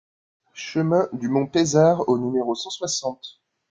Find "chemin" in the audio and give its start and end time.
0.55-1.07